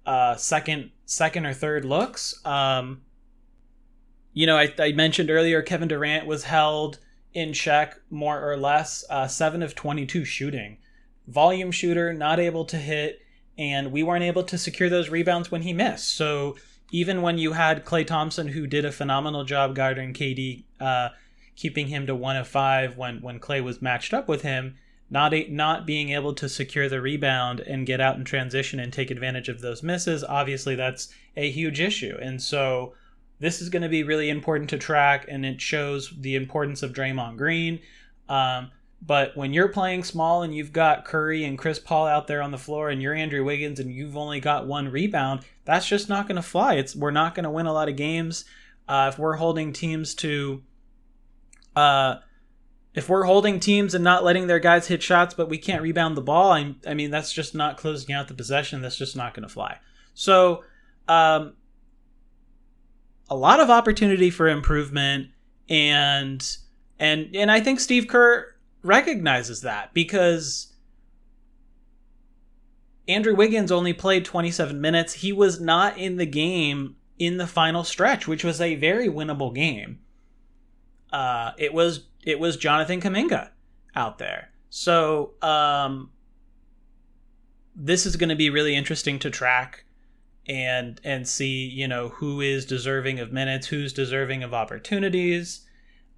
uh, 0.05 0.35
second 0.35 0.91
second 1.05 1.45
or 1.45 1.53
third 1.53 1.85
looks. 1.85 2.45
Um, 2.45 3.01
you 4.33 4.47
know, 4.47 4.57
I, 4.57 4.73
I, 4.79 4.91
mentioned 4.93 5.29
earlier 5.29 5.61
Kevin 5.61 5.87
Durant 5.87 6.25
was 6.25 6.45
held 6.45 6.99
in 7.33 7.53
check 7.53 7.99
more 8.09 8.49
or 8.49 8.57
less, 8.57 9.05
uh, 9.09 9.27
seven 9.27 9.61
of 9.61 9.75
twenty 9.75 10.05
two 10.05 10.25
shooting, 10.25 10.77
volume 11.27 11.71
shooter, 11.71 12.13
not 12.13 12.39
able 12.39 12.65
to 12.65 12.77
hit, 12.77 13.21
and 13.57 13.91
we 13.91 14.03
weren't 14.03 14.23
able 14.23 14.43
to 14.43 14.57
secure 14.57 14.89
those 14.89 15.09
rebounds 15.09 15.51
when 15.51 15.61
he 15.61 15.73
missed. 15.73 16.15
So 16.15 16.57
even 16.91 17.21
when 17.21 17.37
you 17.37 17.53
had 17.53 17.85
Klay 17.85 18.05
Thompson, 18.05 18.49
who 18.49 18.67
did 18.67 18.85
a 18.85 18.91
phenomenal 18.91 19.43
job 19.43 19.75
guarding 19.75 20.13
KD, 20.13 20.63
uh, 20.79 21.09
keeping 21.55 21.87
him 21.87 22.07
to 22.07 22.15
one 22.15 22.37
of 22.37 22.47
five 22.47 22.97
when 22.97 23.21
when 23.21 23.39
Klay 23.39 23.63
was 23.63 23.81
matched 23.81 24.13
up 24.13 24.27
with 24.27 24.41
him, 24.41 24.75
not 25.09 25.33
a, 25.33 25.47
not 25.49 25.85
being 25.85 26.09
able 26.09 26.33
to 26.33 26.49
secure 26.49 26.89
the 26.89 27.01
rebound 27.01 27.59
and 27.59 27.85
get 27.85 28.01
out 28.01 28.17
in 28.17 28.23
transition 28.23 28.79
and 28.79 28.91
take 28.91 29.11
advantage 29.11 29.49
of 29.49 29.61
those 29.61 29.83
misses, 29.83 30.23
obviously 30.23 30.75
that's 30.75 31.13
a 31.37 31.49
huge 31.51 31.79
issue. 31.79 32.17
And 32.21 32.41
so 32.41 32.93
this 33.39 33.61
is 33.61 33.69
going 33.69 33.83
to 33.83 33.89
be 33.89 34.03
really 34.03 34.29
important 34.29 34.69
to 34.69 34.77
track, 34.77 35.25
and 35.27 35.45
it 35.45 35.59
shows 35.59 36.13
the 36.17 36.35
importance 36.35 36.81
of 36.81 36.93
Draymond 36.93 37.37
Green. 37.37 37.79
Um, 38.29 38.71
but 39.05 39.35
when 39.35 39.51
you're 39.51 39.67
playing 39.67 40.05
small 40.05 40.43
and 40.43 40.55
you've 40.55 40.71
got 40.71 41.03
Curry 41.03 41.43
and 41.43 41.57
Chris 41.57 41.77
Paul 41.77 42.07
out 42.07 42.27
there 42.27 42.41
on 42.41 42.51
the 42.51 42.57
floor, 42.57 42.89
and 42.89 43.01
you're 43.01 43.13
Andrew 43.13 43.43
Wiggins 43.43 43.79
and 43.79 43.91
you've 43.91 44.15
only 44.15 44.39
got 44.39 44.65
one 44.65 44.87
rebound, 44.87 45.41
that's 45.65 45.87
just 45.87 46.07
not 46.07 46.25
going 46.25 46.37
to 46.37 46.41
fly. 46.41 46.75
It's 46.75 46.95
we're 46.95 47.11
not 47.11 47.35
going 47.35 47.43
to 47.43 47.49
win 47.49 47.65
a 47.65 47.73
lot 47.73 47.89
of 47.89 47.97
games 47.97 48.45
uh, 48.87 49.11
if 49.11 49.19
we're 49.19 49.35
holding 49.35 49.73
teams 49.73 50.15
to. 50.15 50.63
Uh, 51.75 52.15
if 52.93 53.09
we're 53.09 53.23
holding 53.23 53.59
teams 53.59 53.93
and 53.95 54.03
not 54.03 54.23
letting 54.23 54.47
their 54.47 54.59
guys 54.59 54.87
hit 54.87 55.01
shots, 55.01 55.33
but 55.33 55.49
we 55.49 55.57
can't 55.57 55.81
rebound 55.81 56.15
the 56.15 56.21
ball, 56.21 56.51
I, 56.51 56.75
I 56.85 56.93
mean, 56.93 57.11
that's 57.11 57.33
just 57.33 57.55
not 57.55 57.77
closing 57.77 58.13
out 58.13 58.27
the 58.27 58.33
possession. 58.33 58.81
That's 58.81 58.97
just 58.97 59.15
not 59.15 59.33
going 59.33 59.47
to 59.47 59.53
fly. 59.53 59.79
So, 60.13 60.63
um, 61.07 61.53
a 63.29 63.35
lot 63.35 63.59
of 63.59 63.69
opportunity 63.69 64.29
for 64.29 64.47
improvement, 64.47 65.29
and 65.69 66.45
And 66.99 67.35
and 67.35 67.51
I 67.51 67.59
think 67.59 67.79
Steve 67.79 68.07
Kerr 68.07 68.55
recognizes 68.83 69.61
that 69.61 69.93
because 69.93 70.73
Andrew 73.07 73.35
Wiggins 73.35 73.71
only 73.71 73.93
played 73.93 74.23
27 74.23 74.79
minutes. 74.79 75.13
He 75.13 75.33
was 75.33 75.59
not 75.59 75.97
in 75.97 76.17
the 76.17 76.25
game 76.25 76.95
in 77.19 77.37
the 77.37 77.47
final 77.47 77.83
stretch, 77.83 78.27
which 78.27 78.43
was 78.43 78.61
a 78.61 78.75
very 78.75 79.07
winnable 79.07 79.53
game. 79.53 79.99
Uh, 81.11 81.51
it 81.57 81.73
was 81.73 82.05
it 82.23 82.39
was 82.39 82.57
Jonathan 82.57 83.01
Kuminga 83.01 83.49
out 83.95 84.17
there. 84.17 84.49
So 84.69 85.33
um, 85.41 86.11
this 87.75 88.05
is 88.05 88.15
going 88.15 88.29
to 88.29 88.35
be 88.35 88.49
really 88.49 88.75
interesting 88.75 89.19
to 89.19 89.29
track 89.29 89.85
and 90.45 90.99
and 91.05 91.25
see 91.25 91.65
you 91.67 91.87
know 91.87 92.09
who 92.09 92.41
is 92.41 92.65
deserving 92.65 93.19
of 93.19 93.31
minutes, 93.31 93.67
who's 93.67 93.93
deserving 93.93 94.43
of 94.43 94.53
opportunities. 94.53 95.65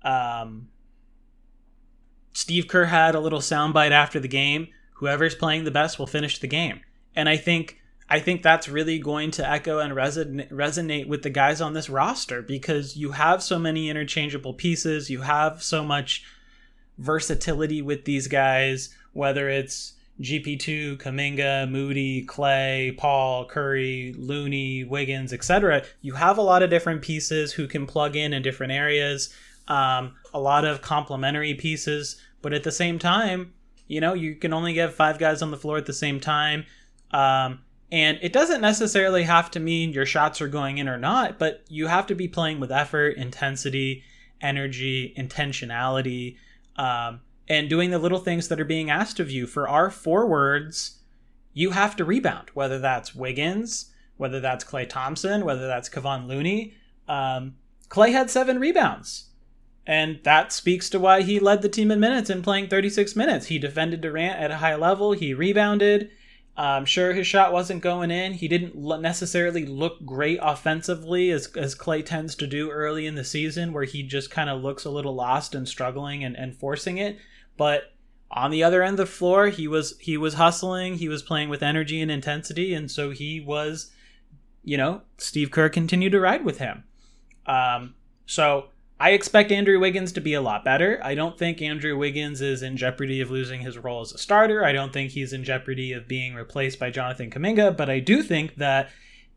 Um, 0.01 0.69
Steve 2.33 2.67
Kerr 2.67 2.85
had 2.85 3.15
a 3.15 3.19
little 3.19 3.39
soundbite 3.39 3.91
after 3.91 4.19
the 4.19 4.27
game. 4.27 4.67
Whoever's 4.95 5.35
playing 5.35 5.63
the 5.63 5.71
best 5.71 5.99
will 5.99 6.07
finish 6.07 6.39
the 6.39 6.47
game, 6.47 6.81
and 7.15 7.27
I 7.29 7.37
think 7.37 7.79
I 8.09 8.19
think 8.19 8.43
that's 8.43 8.69
really 8.69 8.99
going 8.99 9.31
to 9.31 9.49
echo 9.49 9.79
and 9.79 9.93
reson- 9.93 10.47
resonate 10.49 11.07
with 11.07 11.23
the 11.23 11.29
guys 11.31 11.59
on 11.59 11.73
this 11.73 11.89
roster 11.89 12.41
because 12.41 12.95
you 12.95 13.11
have 13.11 13.41
so 13.41 13.57
many 13.57 13.89
interchangeable 13.89 14.53
pieces. 14.53 15.09
You 15.09 15.21
have 15.21 15.63
so 15.63 15.83
much 15.83 16.23
versatility 16.97 17.81
with 17.81 18.05
these 18.05 18.27
guys, 18.27 18.93
whether 19.13 19.49
it's 19.49 19.93
GP2, 20.21 20.97
Kuminga, 20.97 21.69
Moody, 21.69 22.25
Klay, 22.25 22.95
Paul, 22.95 23.45
Curry, 23.45 24.13
Looney, 24.17 24.83
Wiggins, 24.83 25.33
etc. 25.33 25.83
You 26.01 26.13
have 26.13 26.37
a 26.37 26.43
lot 26.43 26.63
of 26.63 26.69
different 26.69 27.01
pieces 27.01 27.53
who 27.53 27.67
can 27.67 27.85
plug 27.85 28.15
in 28.15 28.33
in 28.33 28.41
different 28.41 28.71
areas, 28.71 29.33
um, 29.67 30.13
a 30.33 30.39
lot 30.39 30.63
of 30.63 30.81
complementary 30.81 31.55
pieces, 31.55 32.21
but 32.41 32.53
at 32.53 32.63
the 32.63 32.71
same 32.71 32.99
time, 32.99 33.53
you 33.87 33.99
know, 33.99 34.13
you 34.13 34.35
can 34.35 34.53
only 34.53 34.73
get 34.73 34.93
five 34.93 35.19
guys 35.19 35.41
on 35.41 35.51
the 35.51 35.57
floor 35.57 35.77
at 35.77 35.85
the 35.85 35.93
same 35.93 36.19
time. 36.19 36.65
Um, 37.11 37.59
and 37.91 38.17
it 38.21 38.33
doesn't 38.33 38.61
necessarily 38.61 39.23
have 39.23 39.51
to 39.51 39.59
mean 39.59 39.93
your 39.93 40.05
shots 40.05 40.41
are 40.41 40.47
going 40.47 40.77
in 40.77 40.89
or 40.89 40.97
not, 40.97 41.37
but 41.37 41.63
you 41.69 41.87
have 41.87 42.07
to 42.07 42.15
be 42.15 42.27
playing 42.27 42.59
with 42.59 42.71
effort, 42.71 43.17
intensity, 43.17 44.03
energy, 44.41 45.13
intentionality. 45.17 46.37
Um, 46.77 47.21
and 47.47 47.69
doing 47.69 47.91
the 47.91 47.99
little 47.99 48.19
things 48.19 48.47
that 48.47 48.59
are 48.59 48.65
being 48.65 48.89
asked 48.89 49.19
of 49.19 49.29
you. 49.29 49.45
For 49.47 49.67
our 49.67 49.89
forwards, 49.91 50.99
you 51.53 51.71
have 51.71 51.95
to 51.97 52.05
rebound, 52.05 52.49
whether 52.53 52.79
that's 52.79 53.15
Wiggins, 53.15 53.91
whether 54.17 54.39
that's 54.39 54.63
Klay 54.63 54.87
Thompson, 54.87 55.45
whether 55.45 55.67
that's 55.67 55.89
Kevon 55.89 56.27
Looney. 56.27 56.73
Um, 57.07 57.55
Klay 57.89 58.11
had 58.11 58.29
seven 58.29 58.59
rebounds. 58.59 59.29
And 59.87 60.19
that 60.23 60.51
speaks 60.51 60.89
to 60.89 60.99
why 60.99 61.21
he 61.21 61.39
led 61.39 61.61
the 61.61 61.69
team 61.69 61.91
in 61.91 61.99
minutes 61.99 62.31
in 62.31 62.41
playing 62.41 62.69
36 62.69 63.15
minutes. 63.15 63.47
He 63.47 63.59
defended 63.59 64.01
Durant 64.01 64.39
at 64.39 64.49
a 64.49 64.57
high 64.57 64.75
level. 64.75 65.11
He 65.11 65.33
rebounded. 65.33 66.09
I'm 66.57 66.85
sure 66.85 67.13
his 67.13 67.27
shot 67.27 67.51
wasn't 67.51 67.81
going 67.81 68.11
in. 68.11 68.33
He 68.33 68.47
didn't 68.47 68.75
necessarily 69.01 69.65
look 69.65 70.05
great 70.05 70.39
offensively, 70.41 71.29
as, 71.31 71.47
as 71.57 71.75
Klay 71.75 72.05
tends 72.05 72.33
to 72.35 72.47
do 72.47 72.71
early 72.71 73.05
in 73.05 73.15
the 73.15 73.25
season, 73.25 73.73
where 73.73 73.83
he 73.83 74.03
just 74.03 74.31
kind 74.31 74.49
of 74.49 74.61
looks 74.61 74.85
a 74.85 74.89
little 74.89 75.13
lost 75.13 75.53
and 75.53 75.67
struggling 75.67 76.23
and, 76.23 76.35
and 76.37 76.55
forcing 76.55 76.97
it. 76.97 77.17
But 77.57 77.93
on 78.31 78.51
the 78.51 78.63
other 78.63 78.81
end 78.83 78.93
of 78.93 79.05
the 79.07 79.11
floor, 79.11 79.47
he 79.47 79.67
was 79.67 79.97
he 79.99 80.17
was 80.17 80.35
hustling, 80.35 80.95
he 80.95 81.09
was 81.09 81.21
playing 81.21 81.49
with 81.49 81.61
energy 81.61 82.01
and 82.01 82.09
intensity, 82.09 82.73
and 82.73 82.89
so 82.89 83.09
he 83.11 83.41
was, 83.41 83.91
you 84.63 84.77
know, 84.77 85.01
Steve 85.17 85.51
Kerr 85.51 85.69
continued 85.69 86.11
to 86.11 86.19
ride 86.19 86.45
with 86.45 86.59
him. 86.59 86.85
Um, 87.45 87.95
so 88.25 88.67
I 88.99 89.11
expect 89.11 89.51
Andrew 89.51 89.79
Wiggins 89.79 90.13
to 90.13 90.21
be 90.21 90.33
a 90.33 90.41
lot 90.41 90.63
better. 90.63 91.01
I 91.03 91.15
don't 91.15 91.37
think 91.37 91.61
Andrew 91.61 91.97
Wiggins 91.97 92.41
is 92.41 92.63
in 92.63 92.77
jeopardy 92.77 93.19
of 93.19 93.29
losing 93.29 93.59
his 93.59 93.77
role 93.77 94.01
as 94.01 94.13
a 94.13 94.17
starter. 94.17 94.63
I 94.63 94.71
don't 94.71 94.93
think 94.93 95.11
he's 95.11 95.33
in 95.33 95.43
jeopardy 95.43 95.91
of 95.91 96.07
being 96.07 96.33
replaced 96.33 96.79
by 96.79 96.91
Jonathan 96.91 97.29
Kuminga, 97.29 97.75
but 97.75 97.89
I 97.89 97.99
do 97.99 98.23
think 98.23 98.55
that 98.55 98.89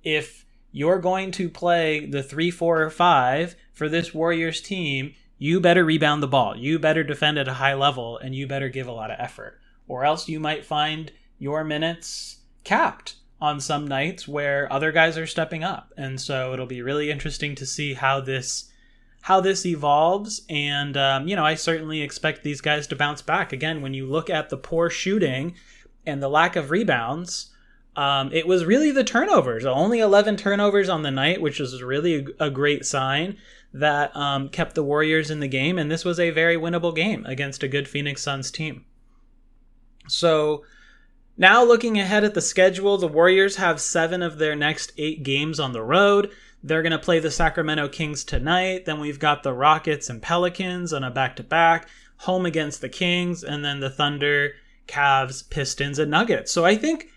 if 0.04 0.46
you're 0.70 1.00
going 1.00 1.32
to 1.32 1.48
play 1.48 2.06
the 2.06 2.22
3 2.22 2.52
4 2.52 2.82
or 2.82 2.90
5 2.90 3.56
for 3.72 3.88
this 3.88 4.14
Warriors 4.14 4.60
team, 4.60 5.14
you 5.38 5.60
better 5.60 5.84
rebound 5.84 6.22
the 6.22 6.28
ball. 6.28 6.56
You 6.56 6.78
better 6.78 7.02
defend 7.02 7.38
at 7.38 7.48
a 7.48 7.54
high 7.54 7.74
level 7.74 8.16
and 8.18 8.34
you 8.34 8.46
better 8.46 8.68
give 8.68 8.86
a 8.86 8.92
lot 8.92 9.10
of 9.10 9.18
effort. 9.18 9.58
Or 9.88 10.04
else 10.04 10.28
you 10.28 10.38
might 10.38 10.64
find 10.64 11.10
your 11.38 11.64
minutes 11.64 12.38
capped 12.62 13.16
on 13.40 13.60
some 13.60 13.86
nights 13.86 14.28
where 14.28 14.72
other 14.72 14.92
guys 14.92 15.16
are 15.16 15.26
stepping 15.26 15.64
up. 15.64 15.92
And 15.96 16.20
so 16.20 16.52
it'll 16.52 16.66
be 16.66 16.82
really 16.82 17.10
interesting 17.10 17.54
to 17.56 17.66
see 17.66 17.94
how 17.94 18.20
this 18.20 18.70
how 19.22 19.40
this 19.40 19.66
evolves 19.66 20.42
and 20.48 20.96
um, 20.96 21.28
you 21.28 21.36
know 21.36 21.44
i 21.44 21.54
certainly 21.54 22.00
expect 22.00 22.42
these 22.42 22.60
guys 22.60 22.86
to 22.86 22.96
bounce 22.96 23.22
back 23.22 23.52
again 23.52 23.82
when 23.82 23.94
you 23.94 24.06
look 24.06 24.30
at 24.30 24.48
the 24.48 24.56
poor 24.56 24.88
shooting 24.88 25.54
and 26.06 26.22
the 26.22 26.28
lack 26.28 26.56
of 26.56 26.70
rebounds 26.70 27.50
um, 27.96 28.30
it 28.32 28.46
was 28.46 28.64
really 28.64 28.90
the 28.92 29.04
turnovers 29.04 29.64
only 29.64 29.98
11 29.98 30.36
turnovers 30.36 30.88
on 30.88 31.02
the 31.02 31.10
night 31.10 31.40
which 31.40 31.60
is 31.60 31.82
really 31.82 32.26
a, 32.38 32.48
great 32.48 32.86
sign 32.86 33.36
that 33.72 34.14
um, 34.16 34.48
kept 34.48 34.74
the 34.74 34.82
Warriors 34.82 35.30
in 35.30 35.40
the 35.40 35.48
game, 35.48 35.78
and 35.78 35.90
this 35.90 36.04
was 36.04 36.18
a 36.18 36.30
very 36.30 36.56
winnable 36.56 36.94
game 36.94 37.24
against 37.26 37.62
a 37.62 37.68
good 37.68 37.88
Phoenix 37.88 38.22
Suns 38.22 38.50
team. 38.50 38.84
So 40.08 40.64
now 41.36 41.62
looking 41.62 41.98
ahead 41.98 42.24
at 42.24 42.34
the 42.34 42.40
schedule, 42.40 42.96
the 42.96 43.08
Warriors 43.08 43.56
have 43.56 43.80
seven 43.80 44.22
of 44.22 44.38
their 44.38 44.56
next 44.56 44.92
eight 44.96 45.22
games 45.22 45.60
on 45.60 45.72
the 45.72 45.82
road. 45.82 46.30
They're 46.62 46.82
going 46.82 46.92
to 46.92 46.98
play 46.98 47.20
the 47.20 47.30
Sacramento 47.30 47.88
Kings 47.88 48.24
tonight. 48.24 48.84
Then 48.84 49.00
we've 49.00 49.18
got 49.18 49.42
the 49.42 49.52
Rockets 49.52 50.10
and 50.10 50.20
Pelicans 50.20 50.92
on 50.92 51.04
a 51.04 51.10
back 51.10 51.36
to 51.36 51.42
back, 51.42 51.88
home 52.18 52.46
against 52.46 52.80
the 52.80 52.88
Kings, 52.88 53.44
and 53.44 53.64
then 53.64 53.80
the 53.80 53.90
Thunder, 53.90 54.54
Cavs, 54.86 55.48
Pistons, 55.48 55.98
and 55.98 56.10
Nuggets. 56.10 56.52
So 56.52 56.64
I 56.64 56.76
think. 56.76 57.08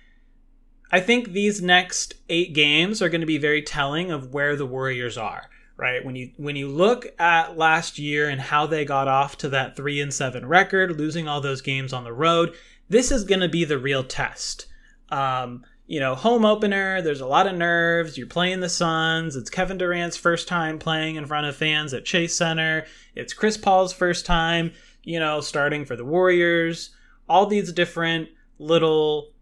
I 0.94 1.00
think 1.00 1.32
these 1.32 1.62
next 1.62 2.16
eight 2.28 2.52
games 2.54 3.02
are 3.02 3.08
going 3.08 3.22
to 3.22 3.28
be 3.28 3.38
very 3.38 3.62
telling 3.62 4.12
of 4.12 4.34
where 4.34 4.58
the 4.58 4.66
Warriors 4.66 5.18
are 5.18 5.50
right? 5.82 6.06
When 6.06 6.16
you 6.16 6.30
when 6.38 6.56
you 6.56 6.68
look 6.68 7.08
at 7.20 7.58
last 7.58 7.98
year 7.98 8.30
and 8.30 8.40
how 8.40 8.68
they 8.68 8.86
got 8.86 9.08
off 9.08 9.38
to 9.40 9.50
that 9.50 9.76
3 9.76 10.00
and 10.00 10.14
7 10.14 10.46
record, 10.46 10.98
losing 10.98 11.28
all 11.28 11.42
those 11.42 11.62
games 11.62 11.92
on 11.92 12.04
the 12.04 12.14
road, 12.14 12.54
this 12.88 13.12
is 13.12 13.24
going 13.24 13.42
to 13.42 13.50
be 13.50 13.66
the 13.66 13.80
real 13.80 14.04
test. 14.04 14.68
Um, 15.10 15.66
you 15.92 16.00
know, 16.00 16.16
home 16.16 16.46
opener, 16.46 17.02
there's 17.02 17.20
a 17.20 17.28
lot 17.28 17.48
of 17.48 17.58
nerves. 17.58 18.18
You're 18.18 18.26
playing 18.26 18.62
the 18.62 18.70
Suns. 18.70 19.36
It's 19.36 19.50
Kevin 19.50 19.78
Durant's 19.78 20.16
first 20.16 20.48
time 20.48 20.80
playing 20.80 21.18
in 21.18 21.26
front 21.26 21.48
of 21.48 21.58
fans 21.58 21.94
at 21.94 22.06
Chase 22.06 22.34
Center. 22.34 22.86
It's 23.14 23.34
Chris 23.34 23.58
Paul's 23.58 23.92
first 23.92 24.26
time, 24.26 24.72
you 25.04 25.20
know, 25.20 25.42
starting 25.42 25.84
for 25.84 25.98
the 25.98 26.06
Warriors. 26.06 26.96
All 27.28 27.46
these 27.46 27.74
different 27.74 28.30
little 28.58 29.34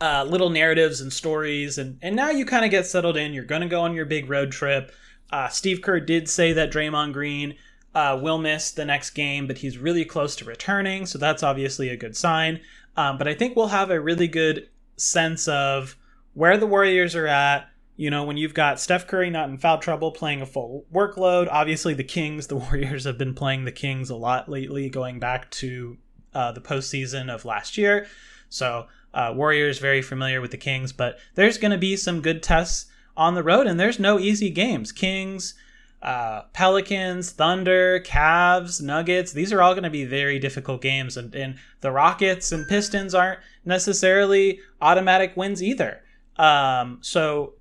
uh, 0.00 0.24
little 0.24 0.48
narratives 0.48 1.02
and 1.02 1.12
stories, 1.12 1.76
and 1.76 1.98
and 2.00 2.16
now 2.16 2.30
you 2.30 2.46
kind 2.46 2.64
of 2.64 2.70
get 2.70 2.86
settled 2.86 3.18
in. 3.18 3.34
You're 3.34 3.44
going 3.44 3.60
to 3.60 3.68
go 3.68 3.82
on 3.82 3.92
your 3.92 4.06
big 4.06 4.30
road 4.30 4.52
trip. 4.52 4.90
Uh, 5.30 5.48
Steve 5.48 5.82
Kerr 5.82 6.00
did 6.00 6.30
say 6.30 6.54
that 6.54 6.72
Draymond 6.72 7.12
Green 7.12 7.56
uh, 7.94 8.18
will 8.22 8.38
miss 8.38 8.70
the 8.70 8.86
next 8.86 9.10
game, 9.10 9.46
but 9.46 9.58
he's 9.58 9.76
really 9.76 10.06
close 10.06 10.34
to 10.36 10.46
returning, 10.46 11.04
so 11.04 11.18
that's 11.18 11.42
obviously 11.42 11.90
a 11.90 11.96
good 11.98 12.16
sign. 12.16 12.60
Um, 12.96 13.18
but 13.18 13.28
I 13.28 13.34
think 13.34 13.54
we'll 13.54 13.68
have 13.68 13.90
a 13.90 14.00
really 14.00 14.26
good 14.26 14.70
sense 15.00 15.48
of 15.48 15.96
where 16.34 16.56
the 16.56 16.66
Warriors 16.66 17.14
are 17.14 17.26
at. 17.26 17.68
You 17.96 18.10
know, 18.10 18.24
when 18.24 18.38
you've 18.38 18.54
got 18.54 18.80
Steph 18.80 19.06
Curry 19.06 19.28
not 19.28 19.50
in 19.50 19.58
foul 19.58 19.78
trouble, 19.78 20.10
playing 20.10 20.40
a 20.40 20.46
full 20.46 20.86
workload. 20.92 21.48
Obviously, 21.50 21.92
the 21.92 22.04
Kings, 22.04 22.46
the 22.46 22.56
Warriors 22.56 23.04
have 23.04 23.18
been 23.18 23.34
playing 23.34 23.64
the 23.64 23.72
Kings 23.72 24.10
a 24.10 24.16
lot 24.16 24.48
lately, 24.48 24.88
going 24.88 25.18
back 25.18 25.50
to 25.52 25.98
uh, 26.34 26.52
the 26.52 26.60
postseason 26.60 27.28
of 27.28 27.44
last 27.44 27.76
year. 27.76 28.06
So 28.48 28.86
uh, 29.12 29.32
Warriors 29.34 29.78
very 29.78 30.02
familiar 30.02 30.40
with 30.40 30.50
the 30.50 30.56
Kings, 30.56 30.92
but 30.92 31.18
there's 31.34 31.58
going 31.58 31.72
to 31.72 31.78
be 31.78 31.96
some 31.96 32.20
good 32.20 32.42
tests 32.42 32.86
on 33.16 33.34
the 33.34 33.42
road, 33.42 33.66
and 33.66 33.78
there's 33.78 33.98
no 33.98 34.18
easy 34.18 34.50
games. 34.50 34.92
Kings, 34.92 35.54
uh, 36.02 36.42
Pelicans, 36.52 37.30
Thunder, 37.30 38.00
Cavs, 38.00 38.80
Nuggets, 38.80 39.32
these 39.32 39.52
are 39.52 39.60
all 39.60 39.74
going 39.74 39.84
to 39.84 39.90
be 39.90 40.04
very 40.04 40.38
difficult 40.38 40.80
games. 40.80 41.16
And, 41.16 41.34
and, 41.34 41.56
the 41.82 41.90
Rockets 41.90 42.52
and 42.52 42.68
Pistons 42.68 43.14
aren't 43.14 43.40
necessarily 43.64 44.60
automatic 44.80 45.36
wins 45.36 45.62
either. 45.62 46.02
Um, 46.36 46.98
so 47.00 47.54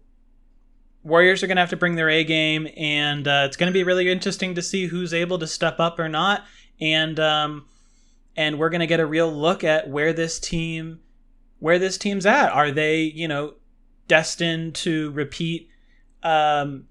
Warriors 1.04 1.42
are 1.42 1.48
going 1.48 1.56
to 1.56 1.62
have 1.62 1.70
to 1.70 1.78
bring 1.78 1.96
their 1.96 2.10
A 2.10 2.24
game, 2.24 2.68
and 2.76 3.28
uh, 3.28 3.44
it's 3.46 3.58
going 3.58 3.72
to 3.72 3.78
be 3.78 3.84
really 3.84 4.10
interesting 4.12 4.56
to 4.56 4.62
see 4.62 4.88
who's 4.88 5.14
able 5.14 5.40
to 5.40 5.48
step 5.48 5.80
up 5.80 6.00
or 6.00 6.10
not. 6.10 6.44
And 6.82 7.20
um, 7.20 7.66
and 8.36 8.60
we're 8.60 8.70
going 8.70 8.82
to 8.82 8.88
get 8.88 9.00
a 9.00 9.06
real 9.06 9.32
look 9.32 9.64
at 9.64 9.90
where 9.90 10.14
this 10.14 10.40
team 10.40 11.00
where 11.60 11.80
this 11.80 11.98
team's 11.98 12.26
at. 12.26 12.52
Are 12.52 12.72
they, 12.72 13.02
you 13.02 13.28
know, 13.28 13.56
destined 14.08 14.76
to 14.76 15.12
repeat, 15.12 15.70
um, 16.24 16.86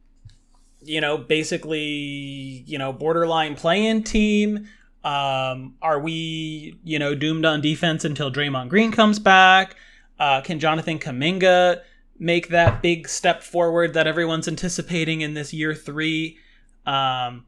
you 0.82 1.00
know, 1.00 1.18
basically, 1.18 2.64
you 2.66 2.78
know, 2.78 2.92
borderline 2.92 3.54
play-in 3.54 4.02
team? 4.02 4.68
Um, 5.04 5.74
are 5.80 5.98
we, 6.00 6.78
you 6.84 6.98
know, 6.98 7.14
doomed 7.14 7.44
on 7.44 7.60
defense 7.60 8.04
until 8.04 8.30
Draymond 8.30 8.68
Green 8.68 8.92
comes 8.92 9.18
back? 9.18 9.76
Uh, 10.18 10.40
can 10.40 10.58
Jonathan 10.58 10.98
Kuminga 10.98 11.82
make 12.18 12.48
that 12.48 12.82
big 12.82 13.08
step 13.08 13.42
forward 13.42 13.94
that 13.94 14.06
everyone's 14.06 14.48
anticipating 14.48 15.20
in 15.20 15.34
this 15.34 15.52
year 15.52 15.74
three? 15.74 16.38
Um, 16.84 17.46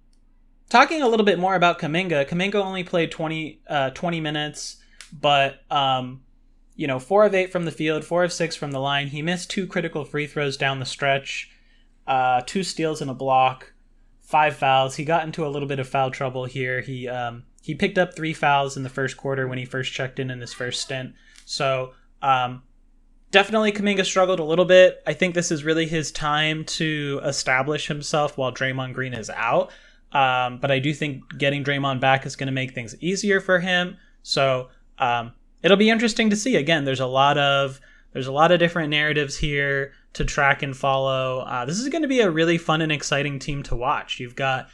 talking 0.68 1.02
a 1.02 1.08
little 1.08 1.26
bit 1.26 1.38
more 1.38 1.54
about 1.54 1.78
Kuminga, 1.78 2.28
Kuminga 2.28 2.56
only 2.56 2.84
played 2.84 3.10
20, 3.10 3.60
uh, 3.68 3.90
20 3.90 4.20
minutes, 4.20 4.76
but 5.12 5.62
um, 5.70 6.22
you 6.76 6.86
know, 6.86 6.98
four 6.98 7.24
of 7.24 7.34
eight 7.34 7.52
from 7.52 7.66
the 7.66 7.72
field, 7.72 8.04
four 8.04 8.24
of 8.24 8.32
six 8.32 8.56
from 8.56 8.70
the 8.70 8.80
line. 8.80 9.08
He 9.08 9.20
missed 9.20 9.50
two 9.50 9.66
critical 9.66 10.04
free 10.04 10.26
throws 10.26 10.56
down 10.56 10.78
the 10.78 10.86
stretch, 10.86 11.49
uh, 12.10 12.42
two 12.44 12.64
steals 12.64 13.00
and 13.00 13.08
a 13.08 13.14
block, 13.14 13.72
five 14.20 14.56
fouls. 14.56 14.96
He 14.96 15.04
got 15.04 15.24
into 15.24 15.46
a 15.46 15.48
little 15.48 15.68
bit 15.68 15.78
of 15.78 15.88
foul 15.88 16.10
trouble 16.10 16.44
here. 16.44 16.80
He 16.80 17.08
um, 17.08 17.44
he 17.62 17.72
picked 17.72 17.98
up 17.98 18.16
three 18.16 18.34
fouls 18.34 18.76
in 18.76 18.82
the 18.82 18.88
first 18.88 19.16
quarter 19.16 19.46
when 19.46 19.58
he 19.58 19.64
first 19.64 19.92
checked 19.92 20.18
in 20.18 20.28
in 20.28 20.40
his 20.40 20.52
first 20.52 20.82
stint. 20.82 21.14
So 21.44 21.92
um, 22.20 22.64
definitely 23.30 23.70
Kuminga 23.70 24.04
struggled 24.04 24.40
a 24.40 24.44
little 24.44 24.64
bit. 24.64 25.00
I 25.06 25.12
think 25.12 25.36
this 25.36 25.52
is 25.52 25.62
really 25.62 25.86
his 25.86 26.10
time 26.10 26.64
to 26.64 27.20
establish 27.22 27.86
himself 27.86 28.36
while 28.36 28.52
Draymond 28.52 28.92
Green 28.92 29.14
is 29.14 29.30
out. 29.30 29.70
Um, 30.10 30.58
but 30.58 30.72
I 30.72 30.80
do 30.80 30.92
think 30.92 31.38
getting 31.38 31.62
Draymond 31.62 32.00
back 32.00 32.26
is 32.26 32.34
going 32.34 32.48
to 32.48 32.52
make 32.52 32.74
things 32.74 32.96
easier 33.00 33.40
for 33.40 33.60
him. 33.60 33.96
So 34.24 34.70
um, 34.98 35.32
it'll 35.62 35.76
be 35.76 35.90
interesting 35.90 36.28
to 36.30 36.36
see. 36.36 36.56
Again, 36.56 36.84
there's 36.84 36.98
a 36.98 37.06
lot 37.06 37.38
of 37.38 37.80
there's 38.12 38.26
a 38.26 38.32
lot 38.32 38.50
of 38.50 38.58
different 38.58 38.90
narratives 38.90 39.36
here 39.36 39.92
to 40.12 40.24
track 40.24 40.62
and 40.62 40.76
follow. 40.76 41.40
Uh, 41.40 41.64
this 41.64 41.78
is 41.78 41.88
going 41.88 42.02
to 42.02 42.08
be 42.08 42.20
a 42.20 42.30
really 42.30 42.58
fun 42.58 42.80
and 42.80 42.92
exciting 42.92 43.38
team 43.38 43.62
to 43.64 43.76
watch. 43.76 44.18
You've 44.18 44.36
got 44.36 44.68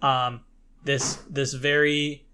um, 0.00 0.40
this 0.84 1.16
this 1.28 1.54
very 1.54 2.26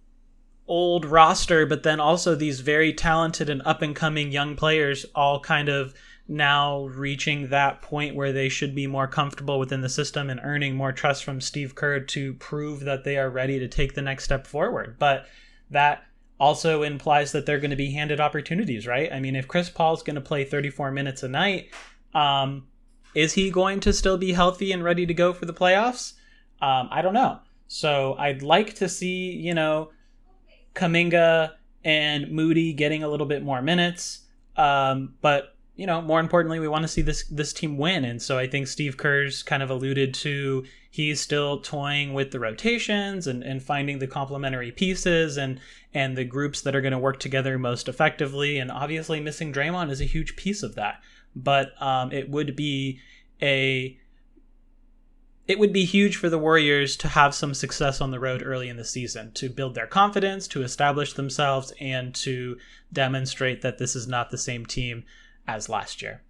old 0.66 1.04
roster, 1.04 1.66
but 1.66 1.82
then 1.82 2.00
also 2.00 2.34
these 2.34 2.60
very 2.60 2.92
talented 2.92 3.48
and 3.48 3.62
up 3.64 3.82
and 3.82 3.96
coming 3.96 4.30
young 4.30 4.54
players, 4.54 5.06
all 5.14 5.40
kind 5.40 5.68
of 5.68 5.94
now 6.30 6.84
reaching 6.88 7.48
that 7.48 7.80
point 7.80 8.14
where 8.14 8.32
they 8.32 8.50
should 8.50 8.74
be 8.74 8.86
more 8.86 9.06
comfortable 9.06 9.58
within 9.58 9.80
the 9.80 9.88
system 9.88 10.28
and 10.28 10.40
earning 10.42 10.76
more 10.76 10.92
trust 10.92 11.24
from 11.24 11.40
Steve 11.40 11.74
Kerr 11.74 12.00
to 12.00 12.34
prove 12.34 12.80
that 12.80 13.02
they 13.04 13.16
are 13.16 13.30
ready 13.30 13.58
to 13.58 13.66
take 13.66 13.94
the 13.94 14.02
next 14.02 14.24
step 14.24 14.46
forward. 14.46 14.96
But 14.98 15.26
that 15.70 16.04
also 16.38 16.82
implies 16.82 17.32
that 17.32 17.46
they're 17.46 17.58
going 17.58 17.70
to 17.70 17.76
be 17.76 17.92
handed 17.92 18.20
opportunities, 18.20 18.86
right? 18.86 19.10
I 19.10 19.20
mean, 19.20 19.36
if 19.36 19.48
Chris 19.48 19.70
Paul's 19.70 20.02
going 20.02 20.16
to 20.16 20.20
play 20.20 20.44
34 20.44 20.90
minutes 20.90 21.22
a 21.22 21.28
night, 21.28 21.70
um, 22.14 22.66
is 23.14 23.34
he 23.34 23.50
going 23.50 23.80
to 23.80 23.92
still 23.92 24.18
be 24.18 24.32
healthy 24.32 24.72
and 24.72 24.84
ready 24.84 25.06
to 25.06 25.14
go 25.14 25.32
for 25.32 25.46
the 25.46 25.54
playoffs? 25.54 26.14
Um, 26.60 26.88
I 26.90 27.02
don't 27.02 27.14
know. 27.14 27.40
So 27.68 28.14
I'd 28.18 28.42
like 28.42 28.74
to 28.76 28.88
see, 28.88 29.32
you 29.32 29.54
know, 29.54 29.90
Kuminga 30.74 31.52
and 31.84 32.30
Moody 32.30 32.72
getting 32.72 33.02
a 33.02 33.08
little 33.08 33.26
bit 33.26 33.42
more 33.42 33.62
minutes. 33.62 34.20
Um, 34.56 35.14
but 35.20 35.54
you 35.78 35.86
know, 35.86 36.02
more 36.02 36.18
importantly, 36.18 36.58
we 36.58 36.66
want 36.66 36.82
to 36.82 36.88
see 36.88 37.02
this 37.02 37.24
this 37.28 37.52
team 37.52 37.78
win. 37.78 38.04
And 38.04 38.20
so 38.20 38.36
I 38.36 38.48
think 38.48 38.66
Steve 38.66 38.96
Kerr's 38.96 39.44
kind 39.44 39.62
of 39.62 39.70
alluded 39.70 40.12
to 40.14 40.64
he's 40.90 41.20
still 41.20 41.60
toying 41.60 42.14
with 42.14 42.32
the 42.32 42.40
rotations 42.40 43.28
and, 43.28 43.44
and 43.44 43.62
finding 43.62 44.00
the 44.00 44.08
complementary 44.08 44.72
pieces 44.72 45.36
and 45.36 45.60
and 45.94 46.16
the 46.16 46.24
groups 46.24 46.60
that 46.62 46.74
are 46.74 46.80
going 46.80 46.92
to 46.92 46.98
work 46.98 47.20
together 47.20 47.58
most 47.58 47.88
effectively. 47.88 48.58
And 48.58 48.72
obviously, 48.72 49.20
missing 49.20 49.52
Draymond 49.52 49.90
is 49.90 50.00
a 50.00 50.04
huge 50.04 50.34
piece 50.34 50.64
of 50.64 50.74
that. 50.74 51.00
But 51.34 51.80
um, 51.80 52.12
it 52.12 52.30
would 52.30 52.56
be 52.56 53.00
a 53.40 53.98
it 55.48 55.58
would 55.58 55.72
be 55.72 55.86
huge 55.86 56.16
for 56.16 56.28
the 56.28 56.38
Warriors 56.38 56.94
to 56.98 57.08
have 57.08 57.34
some 57.34 57.54
success 57.54 58.02
on 58.02 58.10
the 58.10 58.20
road 58.20 58.42
early 58.44 58.68
in 58.68 58.76
the 58.76 58.84
season, 58.84 59.32
to 59.32 59.48
build 59.48 59.74
their 59.74 59.86
confidence, 59.86 60.46
to 60.48 60.62
establish 60.62 61.14
themselves, 61.14 61.72
and 61.80 62.14
to 62.16 62.58
demonstrate 62.92 63.62
that 63.62 63.78
this 63.78 63.96
is 63.96 64.06
not 64.06 64.28
the 64.28 64.36
same 64.36 64.66
team 64.66 65.04
as 65.46 65.70
last 65.70 66.02
year. 66.02 66.22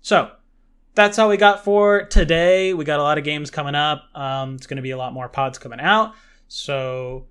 So 0.00 0.32
that's 0.96 1.16
all 1.18 1.28
we 1.28 1.36
got 1.36 1.62
for 1.62 2.06
today. 2.06 2.74
We 2.74 2.84
got 2.84 2.98
a 2.98 3.04
lot 3.04 3.18
of 3.18 3.24
games 3.24 3.52
coming 3.52 3.76
up. 3.76 4.04
Um, 4.16 4.56
it's 4.56 4.66
going 4.66 4.78
to 4.78 4.82
be 4.82 4.90
a 4.90 4.98
lot 4.98 5.12
more 5.12 5.28
pods 5.28 5.58
coming 5.58 5.80
out. 5.80 6.14
So, 6.48 7.26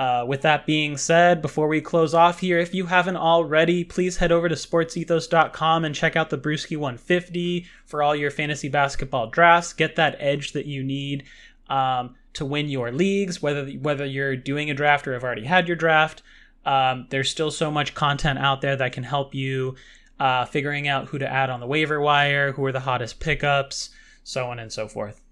uh, 0.00 0.24
with 0.26 0.40
that 0.40 0.64
being 0.64 0.96
said, 0.96 1.42
before 1.42 1.68
we 1.68 1.78
close 1.78 2.14
off 2.14 2.40
here, 2.40 2.58
if 2.58 2.72
you 2.72 2.86
haven't 2.86 3.18
already, 3.18 3.84
please 3.84 4.16
head 4.16 4.32
over 4.32 4.48
to 4.48 4.54
sportsethos.com 4.54 5.84
and 5.84 5.94
check 5.94 6.16
out 6.16 6.30
the 6.30 6.38
Bruski 6.38 6.74
150 6.74 7.66
for 7.84 8.02
all 8.02 8.16
your 8.16 8.30
fantasy 8.30 8.70
basketball 8.70 9.26
drafts. 9.26 9.74
Get 9.74 9.96
that 9.96 10.16
edge 10.18 10.52
that 10.52 10.64
you 10.64 10.82
need 10.82 11.24
um, 11.68 12.14
to 12.32 12.46
win 12.46 12.70
your 12.70 12.90
leagues, 12.90 13.42
whether 13.42 13.66
whether 13.72 14.06
you're 14.06 14.36
doing 14.36 14.70
a 14.70 14.74
draft 14.74 15.06
or 15.06 15.12
have 15.12 15.22
already 15.22 15.44
had 15.44 15.68
your 15.68 15.76
draft. 15.76 16.22
Um, 16.64 17.06
there's 17.10 17.28
still 17.28 17.50
so 17.50 17.70
much 17.70 17.94
content 17.94 18.38
out 18.38 18.62
there 18.62 18.76
that 18.76 18.92
can 18.92 19.04
help 19.04 19.34
you 19.34 19.76
uh, 20.18 20.46
figuring 20.46 20.88
out 20.88 21.08
who 21.08 21.18
to 21.18 21.30
add 21.30 21.50
on 21.50 21.60
the 21.60 21.66
waiver 21.66 22.00
wire, 22.00 22.52
who 22.52 22.64
are 22.64 22.72
the 22.72 22.80
hottest 22.80 23.20
pickups, 23.20 23.90
so 24.24 24.46
on 24.46 24.58
and 24.58 24.72
so 24.72 24.88
forth. 24.88 25.22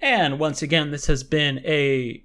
And 0.00 0.38
once 0.38 0.62
again, 0.62 0.92
this 0.92 1.08
has 1.08 1.22
been 1.22 1.58
a 1.66 2.24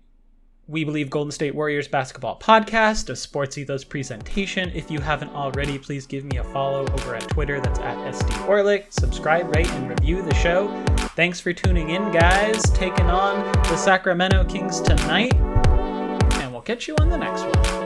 We 0.67 0.86
Believe 0.86 1.10
Golden 1.10 1.32
State 1.32 1.54
Warriors 1.54 1.89
basketball 1.89 2.39
podcast, 2.39 3.10
a 3.10 3.17
Sports 3.17 3.58
Ethos 3.58 3.84
presentation. 3.84 4.71
If 4.73 4.89
you 4.89 5.02
haven't 5.02 5.32
already, 5.32 5.78
please 5.78 6.08
give 6.08 6.23
me 6.23 6.38
a 6.38 6.43
follow 6.45 6.88
over 6.93 7.15
at 7.15 7.28
Twitter. 7.28 7.60
That's 7.60 7.80
at 7.80 7.97
SD 7.97 8.47
Orlik. 8.47 8.86
Subscribe, 8.89 9.54
rate, 9.54 9.69
and 9.71 9.89
review 9.89 10.21
the 10.21 10.34
show. 10.36 10.69
Thanks 11.17 11.41
for 11.41 11.52
tuning 11.52 11.89
in, 11.89 12.13
guys. 12.13 12.63
Taking 12.71 13.10
on 13.10 13.43
the 13.63 13.76
Sacramento 13.76 14.45
Kings 14.45 14.80
tonight. 14.80 15.36
And 15.36 16.54
we'll 16.54 16.62
catch 16.62 16.88
you 16.88 16.95
on 16.95 17.10
the 17.10 17.17
next 17.17 17.43
one. 17.43 17.83